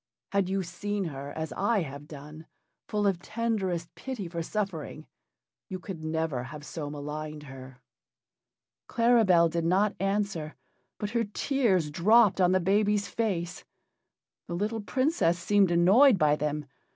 [0.31, 2.47] Had you seen her, as I have done
[2.87, 5.05] full of tenderest pity for suffering
[5.69, 7.79] you could never have so maligned her."
[8.87, 10.55] Claribel did not answer,
[10.97, 13.63] but her tears dropped on the baby's face.
[14.47, 16.65] The little Princess seemed annoyed by them.